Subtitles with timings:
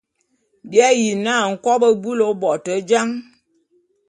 [0.69, 3.09] Bi ayi na nkobô búlù ô bo te jan.